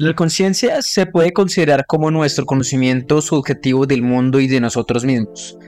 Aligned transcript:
La 0.00 0.14
conciencia 0.14 0.80
se 0.80 1.04
puede 1.04 1.34
considerar 1.34 1.84
como 1.84 2.10
nuestro 2.10 2.46
conocimiento 2.46 3.20
subjetivo 3.20 3.84
del 3.84 4.00
mundo 4.00 4.40
y 4.40 4.48
de 4.48 4.58
nosotros 4.58 5.04
mismos. 5.04 5.58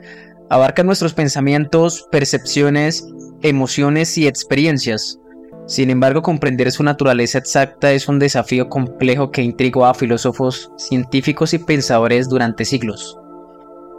Abarca 0.48 0.82
nuestros 0.82 1.12
pensamientos, 1.12 2.08
percepciones, 2.10 3.06
emociones 3.42 4.16
y 4.16 4.26
experiencias. 4.26 5.20
Sin 5.66 5.90
embargo, 5.90 6.22
comprender 6.22 6.72
su 6.72 6.82
naturaleza 6.82 7.36
exacta 7.36 7.92
es 7.92 8.08
un 8.08 8.18
desafío 8.18 8.70
complejo 8.70 9.30
que 9.30 9.42
intrigó 9.42 9.84
a 9.84 9.92
filósofos, 9.92 10.72
científicos 10.78 11.52
y 11.52 11.58
pensadores 11.58 12.26
durante 12.30 12.64
siglos. 12.64 13.18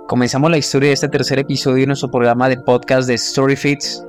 Comenzamos 0.08 0.50
la 0.50 0.58
historia 0.58 0.88
de 0.88 0.94
este 0.94 1.10
tercer 1.10 1.38
episodio 1.38 1.82
de 1.82 1.88
nuestro 1.88 2.10
programa 2.10 2.50
de 2.50 2.58
podcast 2.58 3.08
de 3.08 3.20
Storyfits, 3.20 4.04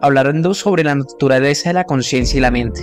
hablando 0.00 0.54
sobre 0.54 0.82
la 0.82 0.96
naturaleza 0.96 1.70
de 1.70 1.74
la 1.74 1.84
conciencia 1.84 2.38
y 2.38 2.40
la 2.40 2.50
mente. 2.50 2.82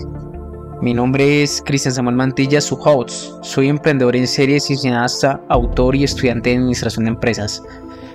Mi 0.81 0.93
nombre 0.93 1.43
es 1.43 1.61
Cristian 1.65 1.93
Samuel 1.93 2.15
Mantilla, 2.15 2.61
su 2.61 2.75
host. 2.75 3.43
Soy 3.43 3.67
emprendedor 3.67 4.15
en 4.15 4.25
series, 4.25 4.63
cineasta, 4.63 5.41
autor 5.49 5.93
y 5.93 6.05
estudiante 6.05 6.51
de 6.51 6.55
administración 6.55 7.03
de 7.03 7.11
empresas. 7.11 7.61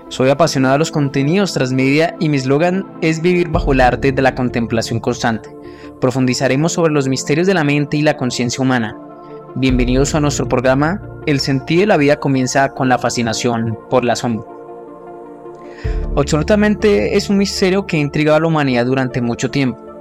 Soy 0.08 0.30
apasionado 0.30 0.72
de 0.72 0.78
los 0.78 0.90
contenidos 0.90 1.52
transmedia 1.52 2.16
y 2.20 2.30
mi 2.30 2.38
eslogan 2.38 2.86
es 3.02 3.20
vivir 3.20 3.50
bajo 3.50 3.74
el 3.74 3.82
arte 3.82 4.12
de 4.12 4.22
la 4.22 4.34
contemplación 4.34 4.98
constante. 4.98 5.54
Profundizaremos 6.00 6.72
sobre 6.72 6.94
los 6.94 7.06
misterios 7.06 7.46
de 7.46 7.52
la 7.52 7.64
mente 7.64 7.98
y 7.98 8.02
la 8.02 8.16
conciencia 8.16 8.62
humana. 8.62 8.98
Bienvenidos 9.56 10.14
a 10.14 10.20
nuestro 10.20 10.48
programa. 10.48 11.02
El 11.26 11.40
sentido 11.40 11.80
de 11.80 11.88
la 11.88 11.98
vida 11.98 12.16
comienza 12.18 12.70
con 12.70 12.88
la 12.88 12.98
fascinación 12.98 13.78
por 13.90 14.06
la 14.06 14.16
sombra. 14.16 14.46
Absolutamente 16.16 17.14
es 17.14 17.28
un 17.28 17.36
misterio 17.36 17.86
que 17.86 17.98
ha 17.98 18.00
intrigado 18.00 18.38
a 18.38 18.40
la 18.40 18.46
humanidad 18.46 18.86
durante 18.86 19.20
mucho 19.20 19.50
tiempo. 19.50 19.93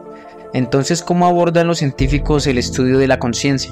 Entonces, 0.54 1.02
¿cómo 1.02 1.26
abordan 1.26 1.68
los 1.68 1.80
científicos 1.80 2.46
el 2.46 2.60
estudio 2.60 3.00
de 3.00 3.08
la 3.08 3.18
conciencia? 3.18 3.72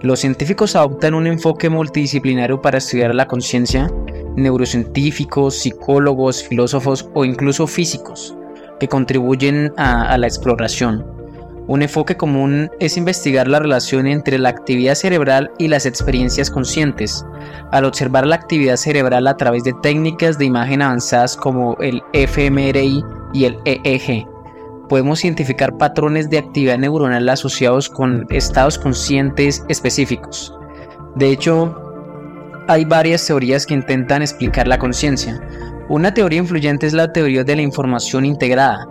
Los 0.00 0.20
científicos 0.20 0.74
adoptan 0.74 1.12
un 1.12 1.26
enfoque 1.26 1.68
multidisciplinario 1.68 2.62
para 2.62 2.78
estudiar 2.78 3.14
la 3.14 3.26
conciencia, 3.26 3.90
neurocientíficos, 4.34 5.56
psicólogos, 5.56 6.42
filósofos 6.42 7.10
o 7.12 7.26
incluso 7.26 7.66
físicos, 7.66 8.34
que 8.80 8.88
contribuyen 8.88 9.74
a, 9.76 10.16
la 10.16 10.26
exploración. 10.26 11.04
Un 11.66 11.82
enfoque 11.82 12.16
común 12.16 12.70
es 12.80 12.96
investigar 12.96 13.46
la 13.46 13.58
relación 13.58 14.06
entre 14.06 14.38
la 14.38 14.48
actividad 14.48 14.94
cerebral 14.94 15.50
y 15.58 15.68
las 15.68 15.84
experiencias 15.84 16.50
conscientes, 16.50 17.26
al 17.70 17.84
observar 17.84 18.26
la 18.26 18.36
actividad 18.36 18.76
cerebral 18.76 19.26
a 19.26 19.36
través 19.36 19.62
de 19.64 19.74
técnicas 19.82 20.38
de 20.38 20.46
imagen 20.46 20.80
avanzadas 20.80 21.36
como 21.36 21.76
el 21.80 22.02
fMRI 22.14 23.04
y 23.34 23.44
el 23.44 23.58
EEG 23.66 24.26
podemos 24.88 25.24
identificar 25.24 25.76
patrones 25.76 26.30
de 26.30 26.38
actividad 26.38 26.78
neuronal 26.78 27.28
asociados 27.28 27.88
con 27.88 28.26
estados 28.30 28.78
conscientes 28.78 29.64
específicos. 29.68 30.54
De 31.14 31.30
hecho, 31.30 31.76
hay 32.68 32.84
varias 32.84 33.26
teorías 33.26 33.66
que 33.66 33.74
intentan 33.74 34.22
explicar 34.22 34.68
la 34.68 34.78
conciencia. 34.78 35.40
Una 35.88 36.12
teoría 36.12 36.38
influyente 36.38 36.86
es 36.86 36.92
la 36.92 37.12
teoría 37.12 37.44
de 37.44 37.56
la 37.56 37.62
información 37.62 38.26
integrada, 38.26 38.86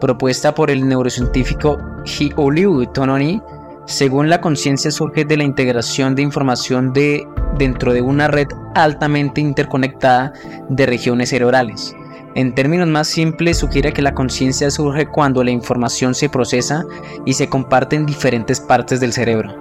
propuesta 0.00 0.54
por 0.54 0.70
el 0.70 0.88
neurocientífico 0.88 1.78
Hiyoliu 2.04 2.86
Tononi. 2.86 3.42
Según 3.86 4.28
la 4.28 4.40
conciencia 4.40 4.90
surge 4.90 5.24
de 5.24 5.36
la 5.36 5.44
integración 5.44 6.14
de 6.14 6.22
información 6.22 6.92
de, 6.92 7.26
dentro 7.58 7.92
de 7.92 8.02
una 8.02 8.28
red 8.28 8.48
altamente 8.74 9.40
interconectada 9.40 10.32
de 10.68 10.86
regiones 10.86 11.30
cerebrales. 11.30 11.94
En 12.34 12.54
términos 12.54 12.88
más 12.88 13.08
simples, 13.08 13.58
sugiere 13.58 13.92
que 13.92 14.02
la 14.02 14.14
conciencia 14.14 14.70
surge 14.70 15.06
cuando 15.06 15.42
la 15.42 15.50
información 15.50 16.14
se 16.14 16.28
procesa 16.28 16.84
y 17.24 17.32
se 17.32 17.48
comparte 17.48 17.96
en 17.96 18.06
diferentes 18.06 18.60
partes 18.60 19.00
del 19.00 19.12
cerebro. 19.12 19.54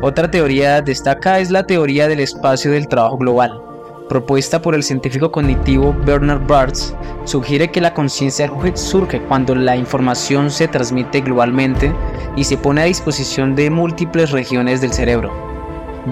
Otra 0.00 0.30
teoría 0.30 0.80
destaca 0.80 1.40
es 1.40 1.50
la 1.50 1.66
teoría 1.66 2.06
del 2.06 2.20
espacio 2.20 2.70
del 2.70 2.88
trabajo 2.88 3.16
global. 3.16 3.62
Propuesta 4.08 4.62
por 4.62 4.74
el 4.74 4.82
científico 4.82 5.32
cognitivo 5.32 5.94
Bernard 6.06 6.46
Bartz, 6.46 6.94
sugiere 7.24 7.70
que 7.70 7.80
la 7.80 7.92
conciencia 7.94 8.50
surge 8.74 9.20
cuando 9.22 9.54
la 9.54 9.76
información 9.76 10.50
se 10.50 10.68
transmite 10.68 11.20
globalmente 11.20 11.92
y 12.36 12.44
se 12.44 12.56
pone 12.56 12.82
a 12.82 12.84
disposición 12.84 13.54
de 13.54 13.70
múltiples 13.70 14.30
regiones 14.30 14.80
del 14.80 14.92
cerebro 14.92 15.47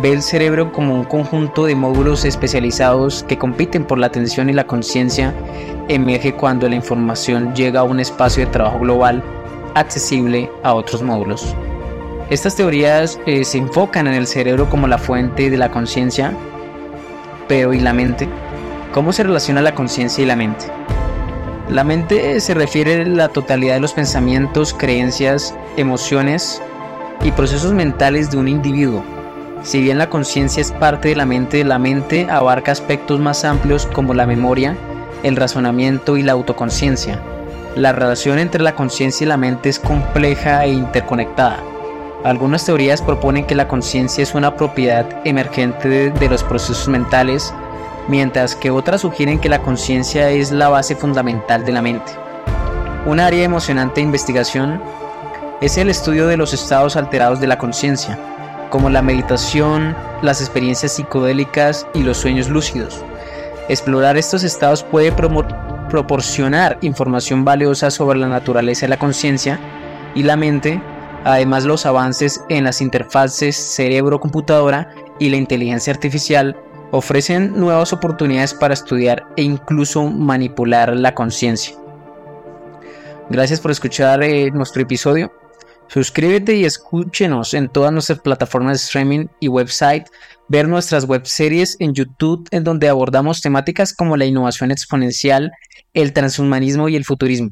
ve 0.01 0.12
el 0.12 0.23
cerebro 0.23 0.73
como 0.73 0.95
un 0.95 1.05
conjunto 1.05 1.65
de 1.65 1.75
módulos 1.75 2.25
especializados 2.25 3.25
que 3.25 3.39
compiten 3.39 3.84
por 3.84 3.99
la 3.99 4.09
atención 4.09 4.51
y 4.51 4.53
la 4.53 4.67
conciencia, 4.67 5.34
emerge 5.89 6.34
cuando 6.34 6.69
la 6.69 6.75
información 6.75 7.55
llega 7.55 7.81
a 7.81 7.84
un 7.84 8.01
espacio 8.01 8.45
de 8.45 8.53
trabajo 8.53 8.81
global 8.81 9.23
accesible 9.75 10.51
a 10.62 10.75
otros 10.75 11.03
módulos. 11.03 11.55
Estas 12.31 12.57
teorías 12.57 13.21
eh, 13.27 13.45
se 13.45 13.59
enfocan 13.59 14.07
en 14.07 14.15
el 14.15 14.27
cerebro 14.27 14.69
como 14.69 14.89
la 14.89 14.99
fuente 14.99 15.49
de 15.49 15.57
la 15.57 15.71
conciencia, 15.71 16.33
pero 17.47 17.73
¿y 17.73 17.81
la 17.81 17.93
mente? 17.93 18.28
¿Cómo 18.93 19.13
se 19.13 19.23
relaciona 19.23 19.63
la 19.63 19.75
conciencia 19.75 20.23
y 20.23 20.27
la 20.27 20.37
mente? 20.37 20.67
La 21.71 21.84
mente 21.84 22.41
se 22.41 22.55
refiere 22.55 23.03
a 23.03 23.05
la 23.05 23.28
totalidad 23.28 23.75
de 23.75 23.81
los 23.81 23.93
pensamientos, 23.93 24.75
creencias, 24.75 25.55
emociones 25.77 26.63
y 27.23 27.31
procesos 27.33 27.73
mentales 27.73 28.31
de 28.31 28.39
un 28.39 28.49
individuo 28.49 29.16
si 29.66 29.81
bien 29.81 29.99
la 29.99 30.09
conciencia 30.09 30.60
es 30.60 30.71
parte 30.71 31.09
de 31.09 31.16
la 31.16 31.27
mente, 31.27 31.65
la 31.65 31.81
mente 31.81 32.28
abarca 32.31 32.71
aspectos 32.71 33.19
más 33.19 33.44
amplios 33.44 33.87
como 33.87 34.15
la 34.15 34.25
memoria, 34.25 34.77
el 35.25 35.34
razonamiento 35.34 36.16
y 36.16 36.22
la 36.22 36.32
autoconciencia. 36.32 37.21
La 37.75 37.91
relación 37.91 38.38
entre 38.38 38.62
la 38.62 38.77
conciencia 38.77 39.25
y 39.25 39.28
la 39.28 39.37
mente 39.37 39.69
es 39.69 39.81
compleja 39.81 40.65
e 40.65 40.71
interconectada. 40.71 41.59
Algunas 42.22 42.65
teorías 42.65 43.03
proponen 43.03 43.44
que 43.44 43.56
la 43.56 43.66
conciencia 43.66 44.22
es 44.22 44.37
una 44.37 44.54
propiedad 44.54 45.04
emergente 45.25 46.12
de, 46.12 46.28
los 46.28 46.44
procesos 46.44 46.87
mentales, 46.87 47.53
mientras 48.06 48.54
que 48.54 48.71
otras 48.71 49.00
sugieren 49.00 49.41
que 49.41 49.48
la 49.48 49.62
conciencia 49.62 50.31
es 50.31 50.53
la 50.53 50.69
base 50.69 50.94
fundamental 50.94 51.65
de 51.65 51.72
la 51.72 51.83
mente. 51.83 52.12
Un 53.04 53.19
área 53.19 53.43
emocionante 53.43 53.97
de 53.97 54.06
investigación 54.06 54.81
es 55.60 55.77
el 55.77 55.91
estudio 55.91 56.28
de 56.28 56.37
los 56.37 56.54
estados 56.54 56.94
alterados 56.94 57.41
de 57.41 57.48
la 57.48 57.59
conciencia 57.59 58.16
como 58.76 58.91
la 58.91 59.00
meditación, 59.00 59.97
las 60.20 60.42
experiencias 60.42 60.97
psicodélicas 60.97 61.87
y 61.94 62.03
los 62.03 62.19
sueños 62.19 62.50
lúcidos. 62.50 63.03
Explorar 63.70 64.19
estos 64.19 64.44
estados 64.44 64.82
puede 64.82 65.12
proporcionar 65.88 66.76
información 66.82 67.42
valiosa 67.42 67.91
sobre 67.91 68.19
la 68.19 68.28
naturaleza 68.28 68.84
de 68.84 68.91
la 68.91 68.98
conciencia 68.98 69.59
y 70.15 70.25
la 70.25 70.36
mente, 70.36 70.82
además 71.25 71.65
los 71.65 71.86
avances 71.86 72.44
en 72.50 72.65
las 72.65 72.82
interfaces 72.82 73.56
cerebro-computadora 73.56 74.91
y 75.19 75.31
la 75.31 75.38
inteligencia 75.38 75.94
artificial 75.94 76.54
ofrecen 76.91 77.59
nuevas 77.59 77.94
oportunidades 77.94 78.53
para 78.53 78.75
estudiar 78.75 79.26
e 79.38 79.42
incluso 79.42 80.04
manipular 80.04 80.94
la 80.94 81.15
conciencia. 81.15 81.75
Gracias 83.31 83.59
por 83.59 83.70
escuchar 83.70 84.22
eh, 84.22 84.50
nuestro 84.50 84.82
episodio. 84.82 85.32
Suscríbete 85.88 86.56
y 86.56 86.64
escúchenos 86.64 87.54
en 87.54 87.69
todas 87.69 87.92
nuestras 87.92 88.20
plataformas 88.20 88.72
de 88.72 88.84
streaming 88.84 89.26
y 89.41 89.48
website, 89.48 90.06
ver 90.48 90.69
nuestras 90.69 91.04
webseries 91.04 91.76
en 91.80 91.94
YouTube 91.94 92.48
en 92.50 92.64
donde 92.64 92.88
abordamos 92.88 93.41
temáticas 93.41 93.94
como 93.94 94.16
la 94.16 94.26
innovación 94.26 94.70
exponencial, 94.70 95.52
el 95.94 96.12
transhumanismo 96.12 96.88
y 96.88 96.97
el 96.97 97.04
futurismo, 97.04 97.50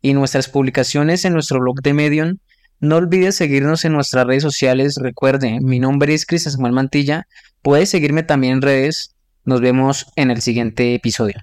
y 0.00 0.14
nuestras 0.14 0.48
publicaciones 0.48 1.24
en 1.24 1.34
nuestro 1.34 1.60
blog 1.60 1.82
de 1.82 1.92
Medium. 1.92 2.38
No 2.80 2.96
olvides 2.96 3.36
seguirnos 3.36 3.84
en 3.84 3.92
nuestras 3.92 4.26
redes 4.26 4.42
sociales. 4.42 4.96
Recuerde, 5.00 5.60
mi 5.60 5.78
nombre 5.78 6.12
es 6.12 6.26
Cristian 6.26 6.52
Samuel 6.52 6.72
Mantilla. 6.72 7.26
Puedes 7.62 7.88
seguirme 7.88 8.22
también 8.22 8.54
en 8.54 8.62
redes. 8.62 9.14
Nos 9.44 9.60
vemos 9.60 10.06
en 10.16 10.30
el 10.30 10.42
siguiente 10.42 10.94
episodio. 10.94 11.36